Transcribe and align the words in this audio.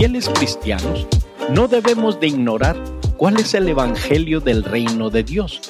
fieles 0.00 0.30
cristianos, 0.30 1.06
no 1.50 1.68
debemos 1.68 2.18
de 2.20 2.28
ignorar 2.28 2.74
cuál 3.18 3.38
es 3.38 3.52
el 3.52 3.68
Evangelio 3.68 4.40
del 4.40 4.64
reino 4.64 5.10
de 5.10 5.22
Dios. 5.22 5.60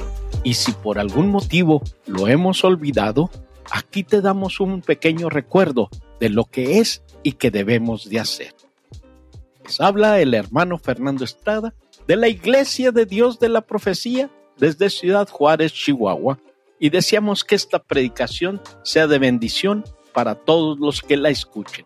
Y 0.45 0.54
si 0.54 0.71
por 0.71 1.01
algún 1.01 1.31
motivo 1.31 1.83
lo 2.06 2.29
hemos 2.29 2.63
olvidado, 2.63 3.29
aquí 3.72 4.04
te 4.04 4.21
damos 4.21 4.61
un 4.61 4.83
pequeño 4.83 5.31
recuerdo 5.31 5.90
de 6.21 6.29
lo 6.29 6.45
que 6.45 6.79
es 6.79 7.03
y 7.24 7.33
que 7.33 7.51
debemos 7.51 8.08
de 8.08 8.21
hacer. 8.21 8.54
Les 9.65 9.81
habla 9.81 10.21
el 10.21 10.33
hermano 10.35 10.78
Fernando 10.78 11.24
Estrada 11.24 11.74
de 12.06 12.15
la 12.15 12.28
Iglesia 12.28 12.92
de 12.92 13.06
Dios 13.06 13.40
de 13.40 13.49
la 13.49 13.62
Profecía 13.62 14.31
desde 14.56 14.90
Ciudad 14.90 15.28
Juárez, 15.28 15.72
Chihuahua, 15.72 16.38
y 16.78 16.91
deseamos 16.91 17.42
que 17.42 17.56
esta 17.56 17.80
predicación 17.80 18.62
sea 18.84 19.09
de 19.09 19.19
bendición 19.19 19.83
para 20.15 20.37
todos 20.37 20.78
los 20.78 21.02
que 21.02 21.16
la 21.16 21.30
escuchen. 21.30 21.84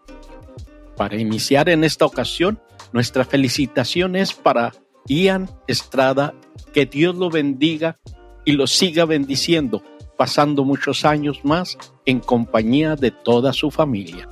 Para 0.97 1.16
iniciar 1.16 1.69
en 1.69 1.84
esta 1.84 2.07
ocasión, 2.07 2.61
nuestra 2.93 3.25
felicitación 3.25 4.15
es 4.16 4.33
para 4.33 4.73
Ian 5.07 5.51
Estrada, 5.67 6.34
que 6.73 6.87
Dios 6.87 7.17
lo 7.17 7.30
bendiga 7.30 7.98
y 8.45 8.53
lo 8.53 8.67
siga 8.67 9.05
bendiciendo, 9.05 9.83
pasando 10.17 10.65
muchos 10.65 11.05
años 11.05 11.45
más 11.45 11.77
en 12.07 12.20
compañía 12.20 12.95
de 12.97 13.11
toda 13.11 13.53
su 13.53 13.70
familia. 13.70 14.29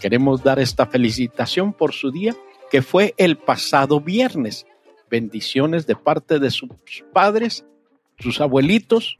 Queremos 0.00 0.42
dar 0.42 0.58
esta 0.58 0.86
felicitación 0.86 1.72
por 1.72 1.92
su 1.92 2.10
día, 2.10 2.34
que 2.70 2.82
fue 2.82 3.14
el 3.16 3.36
pasado 3.36 4.00
viernes. 4.00 4.66
Bendiciones 5.10 5.86
de 5.86 5.96
parte 5.96 6.38
de 6.38 6.50
sus 6.50 6.70
padres, 7.12 7.66
sus 8.18 8.40
abuelitos, 8.40 9.18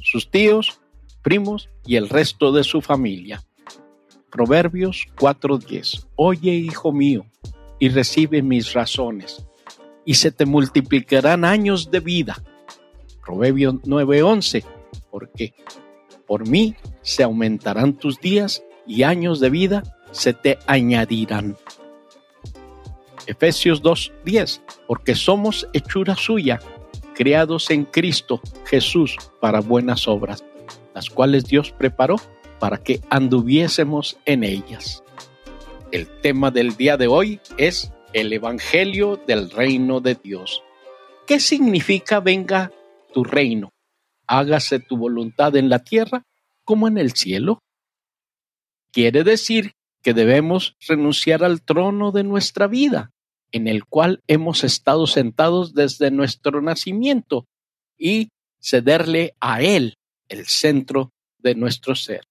sus 0.00 0.30
tíos, 0.30 0.80
primos 1.22 1.70
y 1.86 1.96
el 1.96 2.08
resto 2.08 2.52
de 2.52 2.64
su 2.64 2.80
familia. 2.80 3.42
Proverbios 4.32 5.06
4:10. 5.18 6.06
Oye, 6.16 6.52
hijo 6.52 6.90
mío, 6.90 7.26
y 7.78 7.90
recibe 7.90 8.40
mis 8.40 8.72
razones, 8.72 9.46
y 10.06 10.14
se 10.14 10.32
te 10.32 10.46
multiplicarán 10.46 11.44
años 11.44 11.90
de 11.90 12.00
vida. 12.00 12.42
Proverbios 13.24 13.74
9:11. 13.84 14.64
Porque 15.10 15.52
por 16.26 16.48
mí 16.48 16.74
se 17.02 17.22
aumentarán 17.22 17.92
tus 17.92 18.18
días 18.20 18.64
y 18.86 19.02
años 19.02 19.38
de 19.38 19.50
vida 19.50 19.82
se 20.12 20.32
te 20.32 20.58
añadirán. 20.66 21.58
Efesios 23.26 23.82
2:10. 23.82 24.62
Porque 24.88 25.14
somos 25.14 25.68
hechura 25.74 26.16
suya, 26.16 26.58
creados 27.14 27.70
en 27.70 27.84
Cristo 27.84 28.40
Jesús 28.64 29.18
para 29.42 29.60
buenas 29.60 30.08
obras, 30.08 30.42
las 30.94 31.10
cuales 31.10 31.44
Dios 31.44 31.70
preparó 31.70 32.16
para 32.62 32.78
que 32.78 33.00
anduviésemos 33.10 34.20
en 34.24 34.44
ellas. 34.44 35.02
El 35.90 36.06
tema 36.20 36.52
del 36.52 36.76
día 36.76 36.96
de 36.96 37.08
hoy 37.08 37.40
es 37.58 37.92
el 38.12 38.32
Evangelio 38.32 39.16
del 39.26 39.50
Reino 39.50 40.00
de 40.00 40.14
Dios. 40.14 40.62
¿Qué 41.26 41.40
significa 41.40 42.20
venga 42.20 42.70
tu 43.12 43.24
reino? 43.24 43.70
Hágase 44.28 44.78
tu 44.78 44.96
voluntad 44.96 45.56
en 45.56 45.70
la 45.70 45.80
tierra 45.80 46.22
como 46.62 46.86
en 46.86 46.98
el 46.98 47.14
cielo. 47.14 47.58
Quiere 48.92 49.24
decir 49.24 49.72
que 50.00 50.14
debemos 50.14 50.76
renunciar 50.86 51.42
al 51.42 51.62
trono 51.62 52.12
de 52.12 52.22
nuestra 52.22 52.68
vida, 52.68 53.10
en 53.50 53.66
el 53.66 53.86
cual 53.86 54.20
hemos 54.28 54.62
estado 54.62 55.08
sentados 55.08 55.74
desde 55.74 56.12
nuestro 56.12 56.62
nacimiento, 56.62 57.44
y 57.98 58.28
cederle 58.60 59.34
a 59.40 59.62
Él 59.62 59.96
el 60.28 60.46
centro 60.46 61.10
de 61.38 61.56
nuestro 61.56 61.96
ser. 61.96 62.22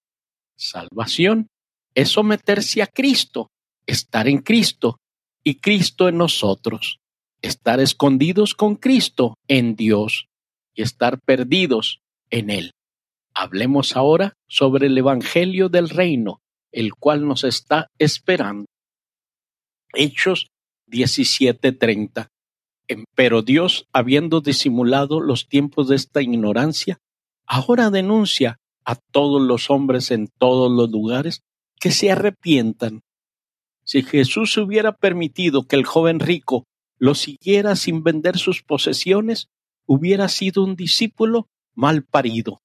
Salvación 0.62 1.48
es 1.96 2.10
someterse 2.10 2.84
a 2.84 2.88
Cristo, 2.88 3.50
estar 3.88 4.28
en 4.28 4.38
Cristo 4.38 4.98
y 5.44 5.56
Cristo 5.56 6.08
en 6.08 6.20
nosotros, 6.20 7.00
estar 7.42 7.80
escondidos 7.80 8.54
con 8.54 8.76
Cristo 8.76 9.34
en 9.48 9.76
Dios 9.76 10.28
y 10.76 10.84
estar 10.84 11.20
perdidos 11.20 12.02
en 12.30 12.52
Él. 12.52 12.74
Hablemos 13.34 13.98
ahora 13.98 14.34
sobre 14.48 14.86
el 14.86 14.98
Evangelio 15.00 15.68
del 15.68 15.90
Reino, 15.90 16.42
el 16.72 16.94
cual 16.94 17.28
nos 17.28 17.44
está 17.44 17.88
esperando. 17.98 18.68
Hechos 19.94 20.46
17:30. 20.86 22.28
Pero 23.16 23.42
Dios, 23.42 23.88
habiendo 23.94 24.42
disimulado 24.42 25.22
los 25.22 25.48
tiempos 25.48 25.88
de 25.88 25.96
esta 25.96 26.22
ignorancia, 26.22 27.00
ahora 27.48 27.90
denuncia 27.90 28.58
a 28.86 28.96
todos 28.96 29.42
los 29.42 29.70
hombres 29.70 30.12
en 30.12 30.28
todos 30.28 30.72
los 30.72 30.90
lugares 30.90 31.44
que 31.80 31.92
se 31.92 32.12
arrepientan. 32.12 33.02
Si 33.84 34.04
Jesús 34.04 34.58
hubiera 34.58 34.96
permitido 34.96 35.68
que 35.68 35.76
el 35.76 35.86
joven 35.86 36.20
rico 36.20 36.66
lo 36.98 37.16
siguiera 37.16 37.76
sin 37.76 38.04
vender 38.04 38.38
sus 38.38 38.62
posesiones, 38.62 39.50
hubiera 39.86 40.30
sido 40.30 40.64
un 40.64 40.76
discípulo 40.76 41.48
mal 41.74 42.04
parido. 42.04 42.62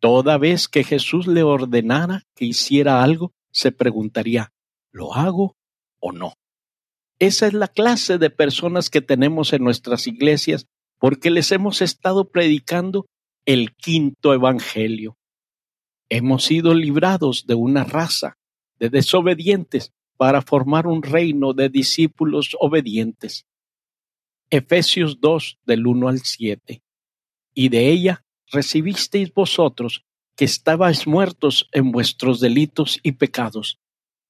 Toda 0.00 0.36
vez 0.36 0.68
que 0.68 0.84
Jesús 0.84 1.26
le 1.26 1.42
ordenara 1.42 2.24
que 2.34 2.44
hiciera 2.44 3.02
algo, 3.02 3.32
se 3.50 3.72
preguntaría, 3.72 4.52
¿lo 4.90 5.14
hago 5.14 5.56
o 6.00 6.12
no? 6.12 6.34
Esa 7.18 7.46
es 7.46 7.54
la 7.54 7.68
clase 7.68 8.18
de 8.18 8.28
personas 8.28 8.90
que 8.90 9.00
tenemos 9.00 9.52
en 9.52 9.64
nuestras 9.64 10.06
iglesias 10.06 10.66
porque 10.98 11.30
les 11.30 11.52
hemos 11.52 11.80
estado 11.80 12.28
predicando 12.28 13.06
el 13.46 13.76
quinto 13.76 14.34
evangelio. 14.34 15.16
Hemos 16.08 16.44
sido 16.44 16.74
librados 16.74 17.46
de 17.46 17.54
una 17.54 17.84
raza 17.84 18.38
de 18.80 18.90
desobedientes 18.90 19.92
para 20.16 20.42
formar 20.42 20.88
un 20.88 21.00
reino 21.02 21.52
de 21.52 21.68
discípulos 21.68 22.56
obedientes. 22.58 23.46
Efesios 24.50 25.20
2 25.20 25.60
del 25.64 25.86
1 25.86 26.08
al 26.08 26.20
7. 26.20 26.82
Y 27.54 27.68
de 27.68 27.88
ella 27.88 28.24
recibisteis 28.50 29.32
vosotros 29.32 30.04
que 30.34 30.44
estabais 30.44 31.06
muertos 31.06 31.68
en 31.70 31.92
vuestros 31.92 32.40
delitos 32.40 32.98
y 33.04 33.12
pecados, 33.12 33.78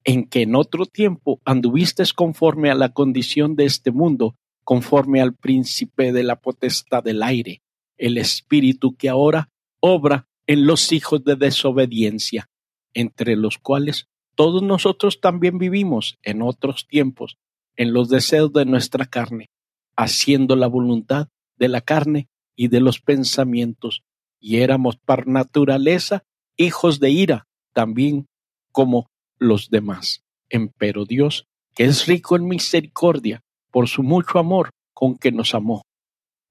en 0.03 0.27
que 0.29 0.43
en 0.43 0.55
otro 0.55 0.85
tiempo 0.85 1.41
anduvisteis 1.43 2.13
conforme 2.13 2.69
a 2.69 2.75
la 2.75 2.93
condición 2.93 3.55
de 3.55 3.65
este 3.65 3.91
mundo, 3.91 4.35
conforme 4.63 5.21
al 5.21 5.33
príncipe 5.33 6.11
de 6.13 6.23
la 6.23 6.39
potestad 6.39 7.03
del 7.03 7.23
aire 7.23 7.63
el 7.97 8.17
espíritu 8.17 8.95
que 8.95 9.09
ahora 9.09 9.49
obra 9.79 10.27
en 10.45 10.65
los 10.65 10.91
hijos 10.91 11.23
de 11.23 11.35
desobediencia, 11.35 12.49
entre 12.93 13.35
los 13.35 13.57
cuales 13.57 14.07
todos 14.35 14.61
nosotros 14.61 15.19
también 15.19 15.57
vivimos 15.57 16.17
en 16.23 16.41
otros 16.41 16.87
tiempos, 16.87 17.37
en 17.75 17.93
los 17.93 18.09
deseos 18.09 18.53
de 18.53 18.65
nuestra 18.65 19.05
carne, 19.05 19.49
haciendo 19.95 20.55
la 20.55 20.67
voluntad 20.67 21.27
de 21.57 21.67
la 21.67 21.81
carne 21.81 22.27
y 22.55 22.67
de 22.67 22.79
los 22.79 22.99
pensamientos, 22.99 24.03
y 24.39 24.57
éramos 24.57 24.97
por 24.97 25.27
naturaleza 25.27 26.23
hijos 26.55 26.99
de 26.99 27.09
ira, 27.09 27.47
también 27.73 28.27
como 28.71 29.09
los 29.37 29.69
demás. 29.69 30.23
Empero 30.49 31.05
Dios, 31.05 31.47
que 31.75 31.85
es 31.85 32.05
rico 32.05 32.35
en 32.35 32.47
misericordia, 32.47 33.41
por 33.71 33.87
su 33.87 34.01
mucho 34.03 34.39
amor 34.39 34.71
con 34.93 35.17
que 35.17 35.31
nos 35.31 35.53
amó, 35.53 35.83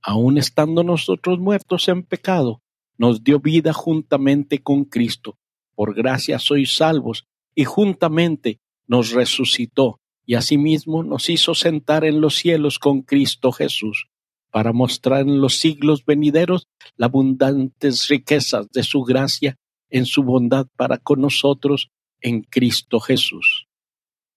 aun 0.06 0.38
estando 0.38 0.84
nosotros 0.84 1.40
muertos 1.40 1.88
en 1.88 2.04
pecado, 2.04 2.62
nos 2.96 3.24
dio 3.24 3.40
vida 3.40 3.72
juntamente 3.72 4.62
con 4.62 4.84
Cristo. 4.84 5.36
Por 5.74 5.96
gracia 5.96 6.38
sois 6.38 6.76
salvos, 6.76 7.26
y 7.56 7.64
juntamente 7.64 8.60
nos 8.86 9.10
resucitó, 9.10 9.98
y 10.24 10.34
asimismo 10.34 11.02
nos 11.02 11.28
hizo 11.28 11.56
sentar 11.56 12.04
en 12.04 12.20
los 12.20 12.36
cielos 12.36 12.78
con 12.78 13.02
Cristo 13.02 13.50
Jesús, 13.50 14.06
para 14.52 14.72
mostrar 14.72 15.22
en 15.22 15.40
los 15.40 15.58
siglos 15.58 16.04
venideros 16.04 16.68
las 16.96 17.08
abundantes 17.08 18.06
riquezas 18.06 18.70
de 18.70 18.84
su 18.84 19.02
gracia 19.02 19.56
en 19.90 20.06
su 20.06 20.22
bondad 20.22 20.68
para 20.76 20.98
con 20.98 21.20
nosotros 21.20 21.90
en 22.20 22.42
Cristo 22.42 23.00
Jesús. 23.00 23.66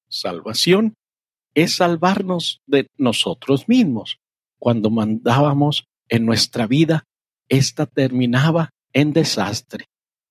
Salvación 0.07 0.95
es 1.53 1.75
salvarnos 1.75 2.61
de 2.65 2.87
nosotros 2.97 3.67
mismos, 3.67 4.17
cuando 4.59 4.89
mandábamos 4.89 5.85
en 6.09 6.25
nuestra 6.25 6.67
vida, 6.67 7.05
esta 7.47 7.85
terminaba 7.85 8.69
en 8.93 9.13
desastre. 9.13 9.85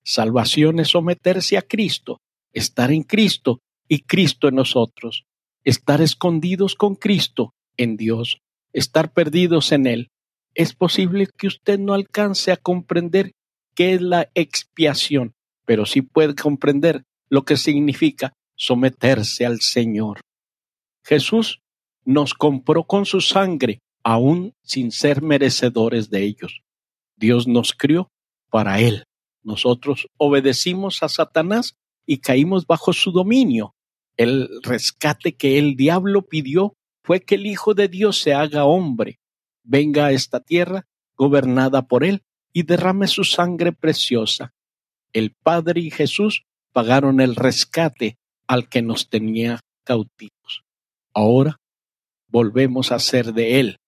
Salvación 0.05 0.81
es 0.81 0.89
someterse 0.89 1.59
a 1.59 1.63
Cristo, 1.63 2.21
estar 2.53 2.93
en 2.93 3.03
Cristo 3.03 3.61
y 3.89 4.01
Cristo 4.01 4.49
en 4.49 4.57
nosotros, 4.57 5.25
estar 5.65 6.01
escondidos 6.01 6.75
con 6.75 6.95
Cristo 6.95 7.55
en 7.77 7.97
Dios, 7.97 8.39
estar 8.73 9.13
perdidos 9.13 9.73
en 9.73 9.87
Él. 9.87 10.09
Es 10.55 10.75
posible 10.75 11.29
que 11.37 11.47
usted 11.47 11.79
no 11.79 11.95
alcance 11.95 12.53
a 12.53 12.57
comprender 12.57 13.33
qué 13.75 13.95
es 13.95 14.01
la 14.01 14.31
expiación, 14.35 15.35
pero 15.65 15.87
sí 15.87 16.03
puede 16.03 16.35
comprender 16.35 17.05
lo 17.29 17.45
que 17.45 17.57
significa 17.57 18.33
someterse 18.57 19.47
al 19.47 19.61
Señor. 19.61 20.21
Jesús 21.05 21.61
nos 22.05 22.35
compró 22.35 22.85
con 22.85 23.07
su 23.07 23.21
sangre 23.21 23.81
aún 24.09 24.55
sin 24.63 24.91
ser 24.91 25.21
merecedores 25.21 26.09
de 26.09 26.25
ellos. 26.25 26.63
Dios 27.17 27.47
nos 27.47 27.75
crió 27.75 28.11
para 28.49 28.81
Él. 28.81 29.05
Nosotros 29.43 30.09
obedecimos 30.17 31.03
a 31.03 31.11
Satanás 31.11 31.77
y 32.07 32.17
caímos 32.17 32.67
bajo 32.67 32.95
su 32.95 33.13
dominio. 33.13 33.75
El 34.17 34.49
rescate 34.63 35.37
que 35.37 35.59
el 35.59 35.77
diablo 35.77 36.23
pidió 36.23 36.75
fue 37.03 37.21
que 37.21 37.35
el 37.35 37.45
Hijo 37.45 37.75
de 37.75 37.89
Dios 37.89 38.19
se 38.19 38.33
haga 38.33 38.65
hombre, 38.65 39.19
venga 39.63 40.07
a 40.07 40.13
esta 40.13 40.41
tierra 40.41 40.87
gobernada 41.15 41.87
por 41.87 42.03
él 42.03 42.23
y 42.55 42.63
derrame 42.63 43.09
su 43.09 43.25
sangre 43.25 43.73
preciosa. 43.73 44.55
El 45.13 45.35
Padre 45.35 45.83
y 45.83 45.91
Jesús 45.91 46.47
pagaron 46.73 47.21
el 47.21 47.37
rescate 47.37 48.17
al 48.47 48.71
que 48.71 48.81
nos 48.81 49.11
tenía 49.11 49.61
cautivos. 49.85 50.65
Ahora 51.13 51.61
volvemos 52.27 52.91
a 52.91 52.99
ser 53.01 53.35
de 53.35 53.61
Él, 53.61 53.79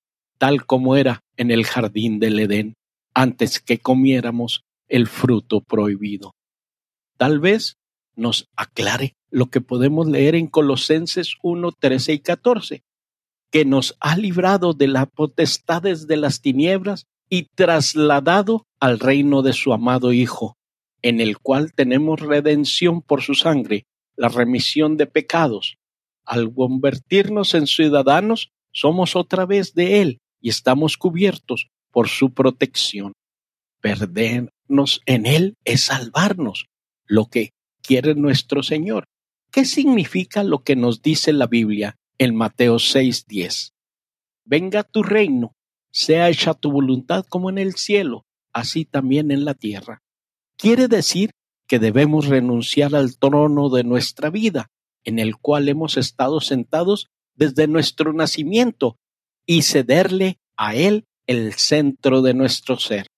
tal 0.40 0.64
como 0.64 0.96
era 0.96 1.22
en 1.37 1.50
el 1.50 1.66
jardín 1.66 2.19
del 2.19 2.38
Edén, 2.40 2.75
antes 3.12 3.60
que 3.60 3.78
comiéramos 3.78 4.62
el 4.88 5.06
fruto 5.06 5.60
prohibido. 5.60 6.32
Tal 7.19 7.40
vez 7.40 7.76
nos 8.16 8.48
aclare 8.56 9.16
lo 9.31 9.50
que 9.50 9.60
podemos 9.60 10.08
leer 10.08 10.34
en 10.34 10.46
Colosenses 10.46 11.34
1, 11.42 11.72
13 11.78 12.14
y 12.14 12.19
14, 12.20 12.82
que 13.50 13.66
nos 13.66 13.98
ha 14.00 14.16
librado 14.16 14.72
de 14.72 14.88
las 14.88 15.10
potestades 15.10 16.06
de 16.06 16.16
las 16.16 16.40
tinieblas 16.40 17.04
y 17.28 17.48
trasladado 17.54 18.64
al 18.81 18.98
reino 18.98 19.42
de 19.42 19.52
su 19.52 19.75
amado 19.75 20.10
Hijo, 20.10 20.56
en 21.02 21.20
el 21.20 21.37
cual 21.38 21.75
tenemos 21.75 22.19
redención 22.19 23.02
por 23.02 23.20
su 23.20 23.34
sangre, 23.34 23.84
la 24.16 24.31
remisión 24.31 24.96
de 24.96 25.06
pecados. 25.06 25.76
Al 26.25 26.50
convertirnos 26.50 27.52
en 27.54 27.66
ciudadanos, 27.66 28.52
somos 28.72 29.16
otra 29.16 29.44
vez 29.44 29.75
de 29.75 30.00
Él 30.00 30.20
y 30.40 30.48
estamos 30.48 30.96
cubiertos 30.96 31.69
por 31.90 32.08
su 32.08 32.32
protección. 32.32 33.12
Perdernos 33.81 35.00
en 35.06 35.26
Él 35.26 35.54
es 35.64 35.82
salvarnos, 35.87 36.66
lo 37.06 37.26
que 37.26 37.50
quiere 37.82 38.14
nuestro 38.14 38.62
Señor. 38.62 39.04
¿Qué 39.50 39.64
significa 39.64 40.44
lo 40.44 40.62
que 40.62 40.76
nos 40.76 41.02
dice 41.02 41.32
la 41.32 41.46
Biblia 41.46 41.96
en 42.19 42.37
Mateo 42.37 42.76
6:10? 42.76 43.72
Venga 44.44 44.84
tu 44.84 45.02
reino, 45.02 45.52
sea 45.90 46.28
hecha 46.28 46.54
tu 46.54 46.70
voluntad 46.70 47.25
como 47.28 47.50
en 47.50 47.58
el 47.58 47.75
cielo, 47.75 48.25
así 48.52 48.84
también 48.84 49.31
en 49.31 49.44
la 49.44 49.54
tierra. 49.54 50.02
Quiere 50.56 50.88
decir 50.88 51.31
que 51.66 51.78
debemos 51.78 52.26
renunciar 52.26 52.94
al 52.94 53.19
trono 53.19 53.70
de 53.70 53.84
nuestra 53.84 54.31
vida, 54.31 54.69
en 55.04 55.19
el 55.19 55.37
cual 55.37 55.69
hemos 55.69 55.96
estado 55.96 56.40
sentados 56.40 57.08
desde 57.34 57.66
nuestro 57.66 58.12
nacimiento, 58.12 58.96
y 59.50 59.62
cederle 59.62 60.38
a 60.56 60.76
Él 60.76 61.08
el 61.26 61.55
centro 61.55 62.23
de 62.23 62.35
nuestro 62.35 62.79
ser. 62.79 63.08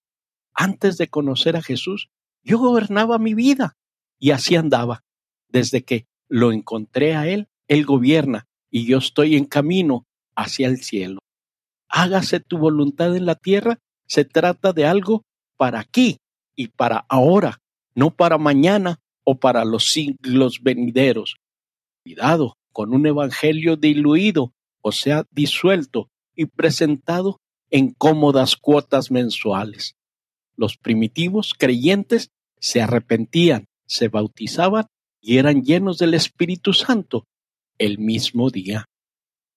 Antes 0.55 0.97
de 0.97 1.07
conocer 1.07 1.55
a 1.55 1.61
Jesús, 1.61 2.09
yo 2.41 2.57
gobernaba 2.57 3.19
mi 3.19 3.35
vida 3.35 3.77
y 4.17 4.31
así 4.31 4.55
andaba. 4.55 5.03
Desde 5.49 5.83
que 5.83 6.07
lo 6.27 6.51
encontré 6.51 7.13
a 7.13 7.27
Él, 7.27 7.49
Él 7.67 7.85
gobierna 7.85 8.47
y 8.71 8.87
yo 8.87 8.97
estoy 8.97 9.35
en 9.35 9.45
camino 9.45 10.07
hacia 10.35 10.65
el 10.65 10.81
cielo. 10.81 11.19
Hágase 11.87 12.39
tu 12.39 12.57
voluntad 12.57 13.15
en 13.15 13.27
la 13.27 13.35
tierra, 13.35 13.77
se 14.07 14.25
trata 14.25 14.73
de 14.73 14.87
algo 14.87 15.21
para 15.55 15.81
aquí 15.81 16.17
y 16.55 16.69
para 16.69 17.05
ahora, 17.09 17.59
no 17.93 18.09
para 18.09 18.39
mañana 18.39 18.99
o 19.23 19.35
para 19.35 19.65
los 19.65 19.91
siglos 19.91 20.63
venideros. 20.63 21.35
Cuidado 22.03 22.55
con 22.71 22.91
un 22.91 23.05
evangelio 23.05 23.75
diluido, 23.75 24.51
o 24.81 24.91
sea, 24.91 25.25
disuelto 25.29 26.09
y 26.35 26.45
presentado 26.45 27.39
en 27.69 27.91
cómodas 27.93 28.55
cuotas 28.55 29.11
mensuales. 29.11 29.95
Los 30.55 30.77
primitivos 30.77 31.53
creyentes 31.57 32.29
se 32.59 32.81
arrepentían, 32.81 33.65
se 33.87 34.07
bautizaban 34.07 34.85
y 35.19 35.37
eran 35.37 35.63
llenos 35.63 35.97
del 35.97 36.13
Espíritu 36.13 36.73
Santo 36.73 37.25
el 37.77 37.97
mismo 37.97 38.49
día. 38.49 38.85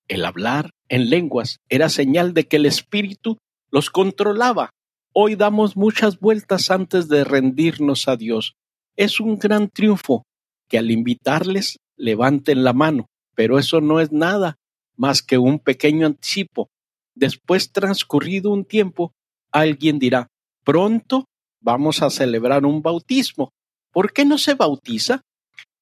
El 0.08 0.24
hablar 0.24 0.70
en 0.88 1.10
lenguas 1.10 1.58
era 1.68 1.88
señal 1.88 2.32
de 2.32 2.46
que 2.46 2.56
el 2.56 2.66
Espíritu 2.66 3.38
los 3.70 3.90
controlaba. 3.90 4.70
Hoy 5.12 5.34
damos 5.34 5.76
muchas 5.76 6.18
vueltas 6.20 6.70
antes 6.70 7.08
de 7.08 7.24
rendirnos 7.24 8.08
a 8.08 8.16
Dios. 8.16 8.54
Es 8.96 9.20
un 9.20 9.38
gran 9.38 9.68
triunfo 9.68 10.24
que 10.68 10.78
al 10.78 10.90
invitarles 10.90 11.78
levanten 11.96 12.64
la 12.64 12.72
mano, 12.72 13.06
pero 13.34 13.58
eso 13.58 13.80
no 13.80 14.00
es 14.00 14.12
nada 14.12 14.56
más 14.96 15.22
que 15.22 15.38
un 15.38 15.58
pequeño 15.58 16.06
anticipo. 16.06 16.68
Después 17.14 17.72
transcurrido 17.72 18.50
un 18.50 18.64
tiempo, 18.64 19.12
alguien 19.52 19.98
dirá, 19.98 20.28
pronto 20.64 21.26
vamos 21.60 22.02
a 22.02 22.10
celebrar 22.10 22.64
un 22.64 22.82
bautismo. 22.82 23.50
¿Por 23.92 24.12
qué 24.12 24.24
no 24.24 24.38
se 24.38 24.54
bautiza? 24.54 25.22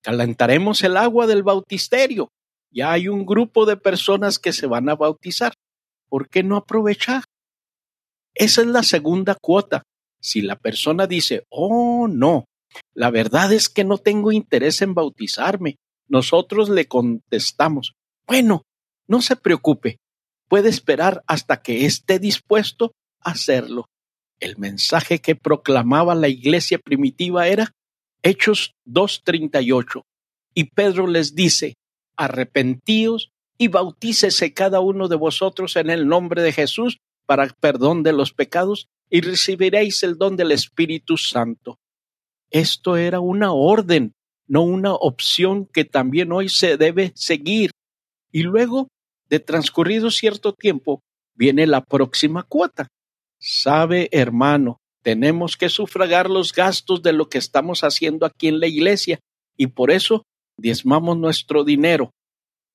Calentaremos 0.02 0.82
el 0.82 0.96
agua 0.96 1.26
del 1.26 1.42
bautisterio 1.42 2.28
ya 2.74 2.90
hay 2.90 3.06
un 3.06 3.24
grupo 3.24 3.66
de 3.66 3.76
personas 3.76 4.40
que 4.40 4.52
se 4.52 4.66
van 4.66 4.88
a 4.88 4.96
bautizar. 4.96 5.54
¿Por 6.08 6.28
qué 6.28 6.42
no 6.42 6.56
aprovechar? 6.56 7.22
Esa 8.34 8.62
es 8.62 8.66
la 8.66 8.82
segunda 8.82 9.36
cuota. 9.40 9.84
Si 10.20 10.42
la 10.42 10.56
persona 10.56 11.06
dice, 11.06 11.44
oh, 11.50 12.08
no, 12.08 12.46
la 12.92 13.10
verdad 13.10 13.52
es 13.52 13.68
que 13.68 13.84
no 13.84 13.98
tengo 13.98 14.32
interés 14.32 14.82
en 14.82 14.92
bautizarme, 14.92 15.76
nosotros 16.08 16.68
le 16.68 16.86
contestamos, 16.86 17.92
bueno, 18.26 18.62
no 19.06 19.22
se 19.22 19.36
preocupe, 19.36 19.98
puede 20.48 20.68
esperar 20.68 21.22
hasta 21.26 21.62
que 21.62 21.86
esté 21.86 22.18
dispuesto 22.18 22.92
a 23.20 23.32
hacerlo. 23.32 23.86
El 24.40 24.56
mensaje 24.58 25.20
que 25.20 25.36
proclamaba 25.36 26.14
la 26.14 26.28
iglesia 26.28 26.78
primitiva 26.78 27.48
era 27.48 27.72
Hechos 28.22 28.72
2.38. 28.86 30.02
Y 30.54 30.64
Pedro 30.64 31.06
les 31.06 31.34
dice, 31.34 31.74
arrepentíos 32.16 33.30
y 33.58 33.68
bautícese 33.68 34.52
cada 34.52 34.80
uno 34.80 35.08
de 35.08 35.16
vosotros 35.16 35.76
en 35.76 35.90
el 35.90 36.08
nombre 36.08 36.42
de 36.42 36.52
Jesús 36.52 36.98
para 37.26 37.48
perdón 37.48 38.02
de 38.02 38.12
los 38.12 38.32
pecados 38.32 38.88
y 39.10 39.20
recibiréis 39.20 40.02
el 40.02 40.16
don 40.18 40.36
del 40.36 40.52
Espíritu 40.52 41.16
Santo. 41.16 41.78
Esto 42.50 42.96
era 42.96 43.20
una 43.20 43.52
orden, 43.52 44.12
no 44.46 44.62
una 44.62 44.94
opción 44.94 45.66
que 45.66 45.84
también 45.84 46.32
hoy 46.32 46.48
se 46.48 46.76
debe 46.76 47.12
seguir. 47.14 47.70
Y 48.30 48.42
luego, 48.42 48.88
de 49.28 49.40
transcurrido 49.40 50.10
cierto 50.10 50.52
tiempo, 50.52 51.00
viene 51.34 51.66
la 51.66 51.82
próxima 51.82 52.42
cuota. 52.42 52.88
Sabe, 53.38 54.08
hermano, 54.12 54.78
tenemos 55.02 55.56
que 55.56 55.68
sufragar 55.68 56.30
los 56.30 56.52
gastos 56.52 57.02
de 57.02 57.12
lo 57.12 57.28
que 57.28 57.38
estamos 57.38 57.84
haciendo 57.84 58.26
aquí 58.26 58.48
en 58.48 58.60
la 58.60 58.66
iglesia 58.66 59.18
y 59.56 59.68
por 59.68 59.90
eso 59.90 60.24
diezmamos 60.56 61.18
nuestro 61.18 61.64
dinero, 61.64 62.10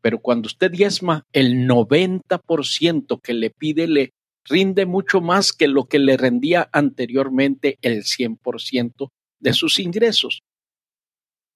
pero 0.01 0.19
cuando 0.19 0.47
usted 0.47 0.71
diezma, 0.71 1.25
el 1.33 1.67
90% 1.67 3.19
que 3.21 3.33
le 3.33 3.49
pide 3.49 3.87
le 3.87 4.11
rinde 4.45 4.85
mucho 4.85 5.21
más 5.21 5.53
que 5.53 5.67
lo 5.67 5.85
que 5.85 5.99
le 5.99 6.17
rendía 6.17 6.69
anteriormente 6.71 7.77
el 7.81 8.03
100% 8.03 9.09
de 9.39 9.53
sus 9.53 9.79
ingresos. 9.79 10.41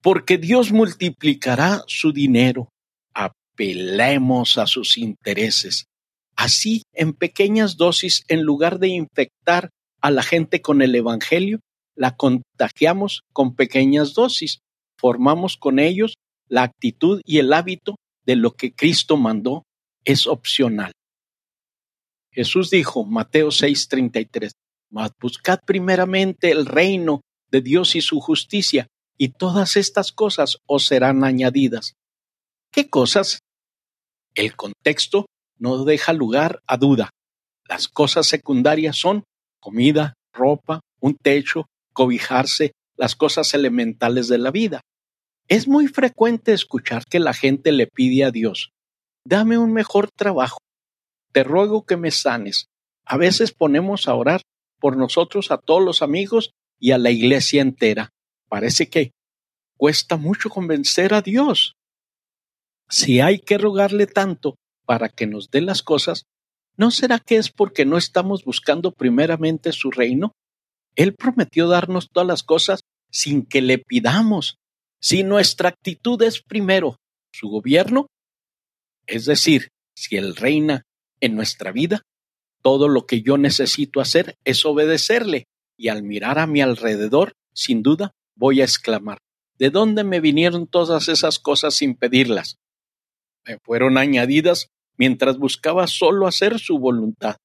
Porque 0.02 0.36
Dios 0.36 0.70
multiplicará 0.70 1.82
su 1.86 2.12
dinero. 2.12 2.68
Apelemos 3.54 4.58
a 4.58 4.66
sus 4.66 4.98
intereses. 4.98 5.86
Así, 6.36 6.82
en 6.92 7.12
pequeñas 7.12 7.76
dosis, 7.76 8.24
en 8.28 8.42
lugar 8.42 8.78
de 8.78 8.88
infectar 8.88 9.70
a 10.00 10.10
la 10.10 10.22
gente 10.22 10.60
con 10.60 10.82
el 10.82 10.94
Evangelio, 10.94 11.60
la 11.96 12.16
contagiamos 12.16 13.22
con 13.32 13.54
pequeñas 13.54 14.14
dosis 14.14 14.58
formamos 15.04 15.58
con 15.58 15.78
ellos 15.78 16.14
la 16.48 16.62
actitud 16.62 17.20
y 17.26 17.36
el 17.36 17.52
hábito 17.52 17.96
de 18.24 18.36
lo 18.36 18.52
que 18.52 18.74
Cristo 18.74 19.18
mandó 19.18 19.64
es 20.04 20.26
opcional. 20.26 20.92
Jesús 22.30 22.70
dijo, 22.70 23.04
Mateo 23.04 23.48
6:33, 23.48 24.52
mas 24.90 25.10
buscad 25.20 25.58
primeramente 25.66 26.50
el 26.50 26.64
reino 26.64 27.20
de 27.50 27.60
Dios 27.60 27.94
y 27.96 28.00
su 28.00 28.18
justicia, 28.20 28.86
y 29.18 29.28
todas 29.28 29.76
estas 29.76 30.10
cosas 30.10 30.56
os 30.66 30.86
serán 30.86 31.22
añadidas. 31.22 31.92
¿Qué 32.72 32.88
cosas? 32.88 33.40
El 34.34 34.56
contexto 34.56 35.26
no 35.58 35.84
deja 35.84 36.12
lugar 36.12 36.60
a 36.66 36.76
duda. 36.76 37.10
Las 37.68 37.88
cosas 37.88 38.26
secundarias 38.26 38.96
son 38.96 39.24
comida, 39.60 40.14
ropa, 40.32 40.80
un 41.00 41.14
techo, 41.14 41.66
cobijarse, 41.92 42.72
las 42.96 43.14
cosas 43.14 43.54
elementales 43.54 44.28
de 44.28 44.38
la 44.38 44.50
vida. 44.50 44.80
Es 45.48 45.68
muy 45.68 45.88
frecuente 45.88 46.52
escuchar 46.52 47.04
que 47.08 47.20
la 47.20 47.32
gente 47.32 47.70
le 47.72 47.86
pide 47.86 48.24
a 48.24 48.30
Dios, 48.30 48.70
dame 49.24 49.58
un 49.58 49.72
mejor 49.72 50.08
trabajo, 50.10 50.58
te 51.32 51.44
ruego 51.44 51.84
que 51.84 51.96
me 51.96 52.10
sanes. 52.10 52.66
A 53.04 53.16
veces 53.16 53.52
ponemos 53.52 54.08
a 54.08 54.14
orar 54.14 54.40
por 54.80 54.96
nosotros 54.96 55.50
a 55.50 55.58
todos 55.58 55.82
los 55.82 56.02
amigos 56.02 56.50
y 56.78 56.92
a 56.92 56.98
la 56.98 57.10
iglesia 57.10 57.62
entera. 57.62 58.10
Parece 58.48 58.88
que 58.88 59.12
cuesta 59.76 60.16
mucho 60.16 60.48
convencer 60.48 61.14
a 61.14 61.22
Dios. 61.22 61.74
Si 62.94 63.18
hay 63.18 63.40
que 63.40 63.58
rogarle 63.58 64.06
tanto 64.06 64.54
para 64.86 65.08
que 65.08 65.26
nos 65.26 65.50
dé 65.50 65.60
las 65.60 65.82
cosas, 65.82 66.26
¿no 66.76 66.92
será 66.92 67.18
que 67.18 67.38
es 67.38 67.50
porque 67.50 67.84
no 67.84 67.98
estamos 67.98 68.44
buscando 68.44 68.92
primeramente 68.92 69.72
su 69.72 69.90
reino? 69.90 70.30
Él 70.94 71.12
prometió 71.16 71.66
darnos 71.66 72.08
todas 72.08 72.28
las 72.28 72.44
cosas 72.44 72.82
sin 73.10 73.46
que 73.46 73.62
le 73.62 73.78
pidamos. 73.78 74.58
Si 75.00 75.24
nuestra 75.24 75.70
actitud 75.70 76.22
es 76.22 76.40
primero 76.40 76.98
su 77.32 77.48
gobierno, 77.48 78.06
es 79.08 79.24
decir, 79.24 79.70
si 79.96 80.14
Él 80.14 80.36
reina 80.36 80.84
en 81.18 81.34
nuestra 81.34 81.72
vida, 81.72 82.02
todo 82.62 82.86
lo 82.86 83.06
que 83.06 83.22
yo 83.22 83.38
necesito 83.38 84.00
hacer 84.00 84.36
es 84.44 84.64
obedecerle 84.64 85.46
y 85.76 85.88
al 85.88 86.04
mirar 86.04 86.38
a 86.38 86.46
mi 86.46 86.60
alrededor, 86.60 87.32
sin 87.52 87.82
duda, 87.82 88.12
voy 88.36 88.60
a 88.60 88.64
exclamar, 88.64 89.18
¿de 89.58 89.70
dónde 89.70 90.04
me 90.04 90.20
vinieron 90.20 90.68
todas 90.68 91.08
esas 91.08 91.40
cosas 91.40 91.74
sin 91.74 91.96
pedirlas? 91.96 92.54
Me 93.46 93.58
fueron 93.58 93.98
añadidas 93.98 94.68
mientras 94.96 95.38
buscaba 95.38 95.86
solo 95.86 96.26
hacer 96.26 96.58
su 96.58 96.78
voluntad. 96.78 97.36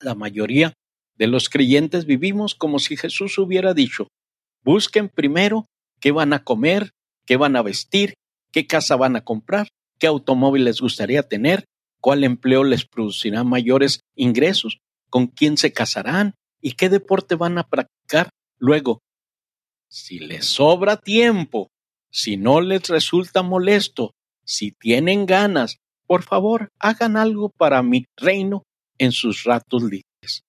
La 0.00 0.14
mayoría 0.14 0.74
de 1.16 1.26
los 1.26 1.48
creyentes 1.48 2.06
vivimos 2.06 2.54
como 2.54 2.78
si 2.78 2.96
Jesús 2.96 3.38
hubiera 3.38 3.74
dicho, 3.74 4.06
busquen 4.62 5.08
primero 5.08 5.66
qué 6.00 6.12
van 6.12 6.32
a 6.32 6.44
comer, 6.44 6.92
qué 7.26 7.36
van 7.36 7.56
a 7.56 7.62
vestir, 7.62 8.14
qué 8.52 8.66
casa 8.66 8.94
van 8.94 9.16
a 9.16 9.24
comprar, 9.24 9.68
qué 9.98 10.06
automóvil 10.06 10.64
les 10.64 10.80
gustaría 10.80 11.24
tener, 11.24 11.64
cuál 12.00 12.22
empleo 12.22 12.62
les 12.62 12.86
producirá 12.86 13.42
mayores 13.42 14.00
ingresos, 14.14 14.78
con 15.10 15.26
quién 15.26 15.56
se 15.56 15.72
casarán 15.72 16.34
y 16.60 16.72
qué 16.72 16.88
deporte 16.88 17.34
van 17.34 17.58
a 17.58 17.64
practicar. 17.64 18.30
Luego, 18.58 19.00
si 19.88 20.20
les 20.20 20.44
sobra 20.46 20.96
tiempo, 20.96 21.70
si 22.10 22.36
no 22.36 22.60
les 22.60 22.88
resulta 22.88 23.42
molesto, 23.42 24.12
si 24.48 24.72
tienen 24.72 25.26
ganas, 25.26 25.76
por 26.06 26.22
favor, 26.22 26.70
hagan 26.80 27.18
algo 27.18 27.50
para 27.50 27.82
mi 27.82 28.06
reino 28.16 28.62
en 28.96 29.12
sus 29.12 29.44
ratos 29.44 29.82
libres. 29.82 30.42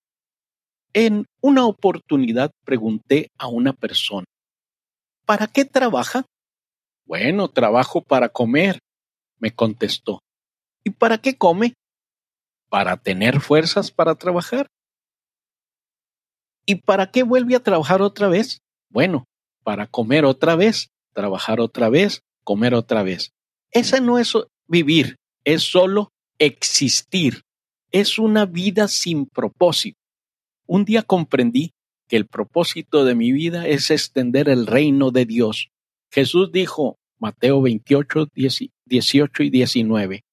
En 0.94 1.26
una 1.42 1.66
oportunidad 1.66 2.52
pregunté 2.66 3.28
a 3.38 3.48
una 3.48 3.74
persona, 3.74 4.26
¿para 5.26 5.48
qué 5.48 5.66
trabaja? 5.66 6.26
Bueno, 7.06 7.50
trabajo 7.50 8.02
para 8.02 8.30
comer, 8.30 8.80
me 9.38 9.52
contestó. 9.52 10.20
¿Y 10.86 10.92
para 10.92 11.18
qué 11.18 11.38
come? 11.38 11.74
Para 12.70 12.96
tener 12.96 13.42
fuerzas 13.42 13.92
para 13.92 14.16
trabajar. 14.16 14.68
¿Y 16.66 16.76
para 16.76 17.12
qué 17.12 17.24
vuelve 17.24 17.56
a 17.56 17.64
trabajar 17.64 18.02
otra 18.02 18.30
vez? 18.30 18.60
Bueno, 18.90 19.26
para 19.64 19.88
comer 19.88 20.24
otra 20.24 20.56
vez, 20.56 20.88
trabajar 21.14 21.60
otra 21.60 21.90
vez, 21.90 22.22
comer 22.46 22.74
otra 22.74 23.04
vez. 23.04 23.32
Ese 23.72 24.02
no 24.02 24.18
es 24.18 24.34
vivir, 24.68 25.18
es 25.44 25.64
solo 25.64 26.12
existir. 26.40 27.44
Es 27.92 28.20
una 28.20 28.46
vida 28.46 28.88
sin 28.88 29.26
propósito. 29.26 30.00
Un 30.66 30.86
día 30.86 31.02
comprendí 31.02 31.74
que 32.08 32.18
el 32.18 32.28
propósito 32.28 33.06
de 33.06 33.16
mi 33.16 33.32
vida 33.32 33.68
es 33.68 33.92
extender 33.92 34.50
el 34.50 34.68
reino 34.68 35.12
de 35.12 35.26
Dios. 35.26 35.70
Jesús 36.12 36.52
dijo, 36.52 36.98
Mateo 37.20 37.62
28, 37.62 38.30
18 38.86 39.44
y 39.44 39.50
19. 39.50 40.24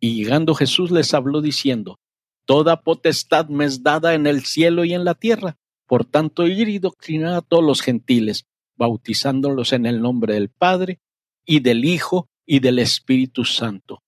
Y 0.00 0.14
llegando 0.14 0.54
Jesús 0.54 0.90
les 0.90 1.12
habló 1.14 1.40
diciendo, 1.40 1.98
Toda 2.46 2.80
potestad 2.82 3.48
me 3.48 3.64
es 3.64 3.82
dada 3.82 4.14
en 4.14 4.26
el 4.26 4.44
cielo 4.44 4.84
y 4.84 4.94
en 4.94 5.04
la 5.04 5.14
tierra. 5.14 5.56
Por 5.86 6.04
tanto, 6.04 6.46
ir 6.46 6.68
y 6.68 6.78
doctrinar 6.78 7.34
a 7.34 7.42
todos 7.42 7.64
los 7.64 7.82
gentiles, 7.82 8.46
bautizándolos 8.76 9.72
en 9.72 9.84
el 9.86 10.00
nombre 10.00 10.34
del 10.34 10.48
Padre 10.48 11.00
y 11.44 11.60
del 11.60 11.84
Hijo 11.84 12.28
y 12.46 12.60
del 12.60 12.78
Espíritu 12.78 13.44
Santo. 13.44 14.02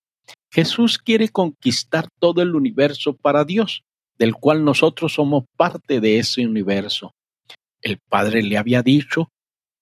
Jesús 0.51 0.97
quiere 0.97 1.29
conquistar 1.29 2.07
todo 2.19 2.41
el 2.41 2.55
universo 2.55 3.13
para 3.15 3.43
Dios, 3.43 3.83
del 4.17 4.33
cual 4.33 4.63
nosotros 4.63 5.13
somos 5.13 5.43
parte 5.55 5.99
de 5.99 6.17
ese 6.17 6.45
universo. 6.45 7.13
El 7.81 7.99
Padre 8.09 8.41
le 8.41 8.57
había 8.57 8.81
dicho 8.81 9.29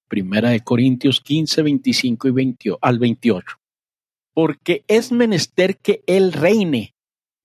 Primera 0.08 0.50
de 0.50 0.62
Corintios 0.62 1.22
15, 1.22 1.62
25 1.64 2.28
y 2.28 2.32
20, 2.32 2.78
al 2.82 3.00
28. 3.00 3.58
Porque 4.34 4.84
es 4.88 5.12
menester 5.12 5.78
que 5.78 6.02
Él 6.08 6.32
reine 6.32 6.94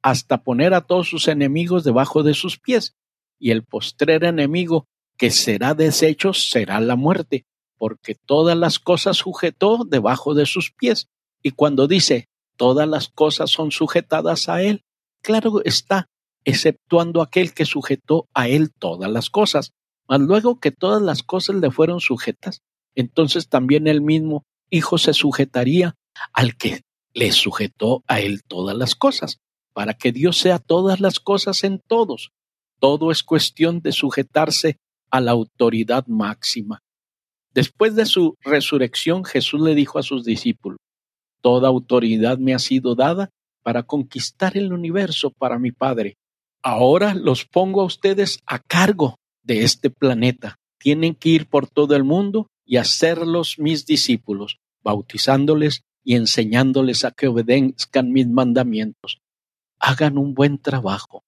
hasta 0.03 0.43
poner 0.43 0.75
a 0.75 0.83
todos 0.83 1.09
sus 1.09 1.29
enemigos 1.29 1.85
debajo 1.85 2.23
de 2.23 2.35
sus 2.35 2.59
pies. 2.59 2.95
Y 3.39 3.51
el 3.51 3.65
postrer 3.65 4.25
enemigo 4.25 4.87
que 5.17 5.31
será 5.31 5.75
deshecho 5.75 6.33
será 6.33 6.81
la 6.81 6.97
muerte, 6.97 7.45
porque 7.83 8.15
todas 8.15 8.57
las 8.57 8.79
cosas 8.79 9.17
sujetó 9.17 9.85
debajo 9.85 10.35
de 10.35 10.47
sus 10.47 10.71
pies. 10.71 11.09
Y 11.43 11.51
cuando 11.51 11.89
dice 11.89 12.29
todas 12.57 12.87
las 12.87 13.09
cosas 13.09 13.51
son 13.51 13.73
sujetadas 13.73 14.49
a 14.49 14.63
Él, 14.63 14.85
claro 15.21 15.63
está, 15.65 16.07
exceptuando 16.45 17.23
aquel 17.23 17.53
que 17.53 17.65
sujetó 17.65 18.29
a 18.35 18.47
Él 18.47 18.71
todas 18.79 19.11
las 19.11 19.31
cosas 19.31 19.73
mas 20.13 20.21
luego 20.21 20.61
que 20.61 20.71
todas 20.71 21.01
las 21.01 21.23
cosas 21.23 21.57
le 21.57 21.71
fueron 21.71 21.99
sujetas, 22.01 22.61
entonces 22.95 23.49
también 23.49 23.87
el 23.87 24.03
mismo 24.03 24.45
Hijo 24.69 24.99
se 24.99 25.15
sujetaría 25.15 25.95
al 26.35 26.57
que 26.57 26.83
le 27.15 27.33
sujetó 27.33 28.03
a 28.07 28.21
él 28.21 28.43
todas 28.43 28.77
las 28.77 28.95
cosas, 28.95 29.39
para 29.75 29.95
que 29.95 30.13
Dios 30.13 30.39
sea 30.39 30.59
todas 30.59 31.01
las 31.01 31.21
cosas 31.21 31.65
en 31.65 31.81
todos. 31.87 32.31
Todo 32.79 33.11
es 33.11 33.23
cuestión 33.23 33.81
de 33.81 33.93
sujetarse 33.93 34.77
a 35.11 35.21
la 35.21 35.33
autoridad 35.33 36.07
máxima. 36.07 36.81
Después 37.55 37.95
de 37.95 38.07
su 38.07 38.37
resurrección, 38.41 39.25
Jesús 39.25 39.61
le 39.61 39.75
dijo 39.75 39.99
a 39.99 40.03
sus 40.03 40.25
discípulos, 40.25 40.79
Toda 41.43 41.69
autoridad 41.69 42.39
me 42.39 42.55
ha 42.55 42.59
sido 42.59 42.95
dada 42.95 43.31
para 43.63 43.83
conquistar 43.83 44.57
el 44.57 44.73
universo 44.73 45.31
para 45.31 45.59
mi 45.59 45.73
Padre. 45.73 46.17
Ahora 46.63 47.15
los 47.15 47.45
pongo 47.45 47.83
a 47.83 47.85
ustedes 47.85 48.39
a 48.47 48.61
cargo 48.61 49.17
de 49.43 49.65
este 49.65 49.91
planeta. 49.91 50.57
Tienen 50.79 51.15
que 51.15 51.31
ir 51.31 51.47
por 51.49 51.69
todo 51.69 51.97
el 51.97 52.05
mundo 52.05 52.47
y 52.65 52.77
hacerlos 52.77 53.59
mis 53.59 53.87
discípulos, 53.87 54.59
bautizándoles 54.83 55.83
y 56.05 56.15
enseñándoles 56.15 57.05
a 57.05 57.11
que 57.11 57.29
obedezcan 57.29 58.13
mis 58.13 58.29
mandamientos. 58.29 59.19
Hagan 59.79 60.19
un 60.19 60.35
buen 60.35 60.59
trabajo. 60.59 61.25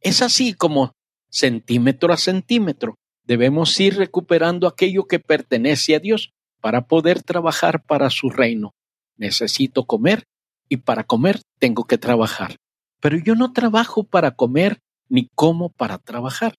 Es 0.00 0.22
así 0.22 0.54
como, 0.54 0.92
centímetro 1.28 2.12
a 2.12 2.16
centímetro, 2.16 2.96
debemos 3.28 3.78
ir 3.78 3.96
recuperando 3.96 4.66
aquello 4.66 5.06
que 5.06 5.20
pertenece 5.20 5.94
a 5.94 6.00
Dios 6.00 6.32
para 6.60 6.88
poder 6.88 7.22
trabajar 7.22 7.84
para 7.84 8.10
su 8.10 8.30
reino. 8.30 8.74
Necesito 9.16 9.84
comer 9.84 10.24
y 10.68 10.78
para 10.78 11.04
comer 11.04 11.42
tengo 11.60 11.84
que 11.84 11.98
trabajar. 11.98 12.56
Pero 13.00 13.16
yo 13.18 13.36
no 13.36 13.52
trabajo 13.52 14.02
para 14.02 14.32
comer 14.32 14.80
ni 15.08 15.28
como 15.36 15.68
para 15.68 15.98
trabajar 15.98 16.54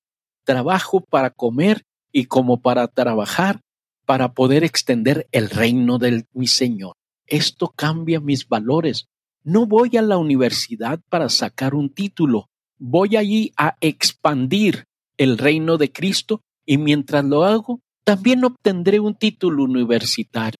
trabajo 0.49 1.01
para 1.01 1.29
comer 1.29 1.83
y 2.11 2.25
como 2.25 2.59
para 2.59 2.87
trabajar 2.87 3.61
para 4.07 4.33
poder 4.33 4.63
extender 4.63 5.27
el 5.31 5.51
reino 5.51 5.99
de 5.99 6.25
mi 6.33 6.47
Señor. 6.47 6.95
Esto 7.27 7.71
cambia 7.75 8.19
mis 8.19 8.47
valores. 8.47 9.05
No 9.43 9.67
voy 9.67 9.95
a 9.95 10.01
la 10.01 10.17
universidad 10.17 10.99
para 11.07 11.29
sacar 11.29 11.75
un 11.75 11.93
título, 11.93 12.49
voy 12.79 13.15
allí 13.15 13.53
a 13.57 13.77
expandir 13.79 14.85
el 15.17 15.37
reino 15.37 15.77
de 15.77 15.91
Cristo 15.91 16.41
y 16.69 16.77
mientras 16.77 17.25
lo 17.25 17.45
hago, 17.45 17.81
también 18.03 18.45
obtendré 18.45 18.99
un 18.99 19.15
título 19.15 19.63
universitario. 19.63 20.59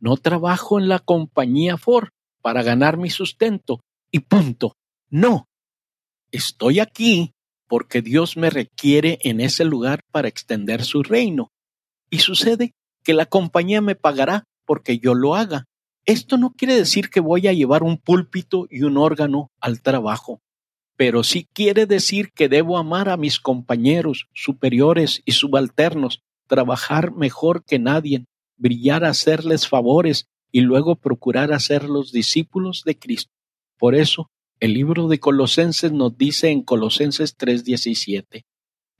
No 0.00 0.16
trabajo 0.16 0.78
en 0.78 0.88
la 0.88 1.00
compañía 1.00 1.76
Ford 1.76 2.08
para 2.40 2.62
ganar 2.62 2.96
mi 2.96 3.10
sustento 3.10 3.80
y 4.10 4.20
punto. 4.20 4.72
No. 5.10 5.44
Estoy 6.32 6.80
aquí 6.80 7.32
porque 7.68 8.00
Dios 8.00 8.38
me 8.38 8.48
requiere 8.48 9.18
en 9.20 9.42
ese 9.42 9.66
lugar 9.66 10.00
para 10.10 10.28
extender 10.28 10.82
su 10.82 11.02
reino. 11.02 11.50
Y 12.08 12.20
sucede 12.20 12.72
que 13.02 13.12
la 13.12 13.26
compañía 13.26 13.82
me 13.82 13.96
pagará 13.96 14.44
porque 14.64 14.98
yo 14.98 15.12
lo 15.12 15.34
haga. 15.34 15.66
Esto 16.06 16.38
no 16.38 16.54
quiere 16.54 16.74
decir 16.74 17.10
que 17.10 17.20
voy 17.20 17.48
a 17.48 17.52
llevar 17.52 17.82
un 17.82 17.98
púlpito 17.98 18.66
y 18.70 18.84
un 18.84 18.96
órgano 18.96 19.48
al 19.60 19.82
trabajo, 19.82 20.40
pero 20.96 21.24
sí 21.24 21.48
quiere 21.52 21.86
decir 21.86 22.30
que 22.32 22.48
debo 22.48 22.78
amar 22.78 23.08
a 23.08 23.16
mis 23.16 23.40
compañeros, 23.40 24.26
superiores 24.32 25.22
y 25.24 25.32
subalternos, 25.32 26.22
trabajar 26.46 27.12
mejor 27.12 27.64
que 27.64 27.78
nadie, 27.78 28.24
brillar, 28.56 29.04
hacerles 29.04 29.66
favores 29.68 30.26
y 30.52 30.60
luego 30.60 30.96
procurar 30.96 31.52
hacerlos 31.52 32.12
discípulos 32.12 32.82
de 32.84 32.96
Cristo. 32.96 33.32
Por 33.78 33.94
eso 33.94 34.30
el 34.60 34.72
libro 34.72 35.08
de 35.08 35.18
Colosenses 35.18 35.92
nos 35.92 36.16
dice 36.16 36.50
en 36.50 36.62
Colosenses 36.62 37.36
3:17, 37.36 38.44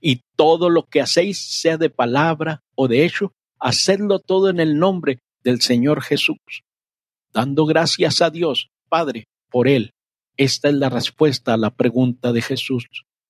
y 0.01 0.21
todo 0.35 0.69
lo 0.69 0.83
que 0.83 1.01
hacéis, 1.01 1.39
sea 1.39 1.77
de 1.77 1.89
palabra 1.89 2.61
o 2.75 2.87
de 2.87 3.05
hecho, 3.05 3.31
hacedlo 3.59 4.19
todo 4.19 4.49
en 4.49 4.59
el 4.59 4.77
nombre 4.77 5.19
del 5.43 5.61
Señor 5.61 6.01
Jesús, 6.01 6.37
dando 7.33 7.65
gracias 7.65 8.21
a 8.21 8.29
Dios, 8.29 8.69
Padre, 8.89 9.25
por 9.49 9.67
Él. 9.67 9.94
Esta 10.37 10.67
es 10.67 10.75
la 10.75 10.89
respuesta 10.89 11.53
a 11.53 11.57
la 11.57 11.69
pregunta 11.75 12.33
de 12.33 12.41
Jesús 12.41 12.87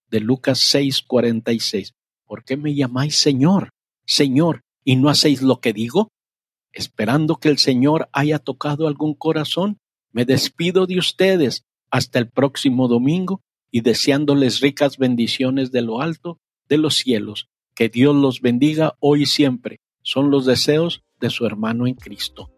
de 0.09 0.19
Lucas 0.21 0.59
6:46. 0.73 1.93
¿Por 2.25 2.43
qué 2.43 2.57
me 2.57 2.73
llamáis 2.73 3.17
Señor, 3.17 3.69
Señor, 4.05 4.61
y 4.83 4.95
no 4.95 5.09
hacéis 5.09 5.41
lo 5.41 5.59
que 5.59 5.73
digo? 5.73 6.09
Esperando 6.71 7.35
que 7.35 7.49
el 7.49 7.59
Señor 7.59 8.09
haya 8.11 8.39
tocado 8.39 8.87
algún 8.87 9.13
corazón, 9.13 9.77
me 10.11 10.25
despido 10.25 10.87
de 10.87 10.97
ustedes 10.97 11.63
hasta 11.91 12.17
el 12.17 12.29
próximo 12.29 12.87
domingo 12.87 13.41
y 13.69 13.81
deseándoles 13.81 14.61
ricas 14.61 14.97
bendiciones 14.97 15.71
de 15.71 15.81
lo 15.81 16.01
alto 16.01 16.39
de 16.67 16.77
los 16.77 16.95
cielos. 16.95 17.49
Que 17.75 17.89
Dios 17.89 18.15
los 18.15 18.41
bendiga 18.41 18.95
hoy 18.99 19.23
y 19.23 19.25
siempre. 19.25 19.77
Son 20.01 20.31
los 20.31 20.45
deseos 20.45 21.03
de 21.19 21.29
su 21.29 21.45
hermano 21.45 21.85
en 21.85 21.95
Cristo. 21.95 22.54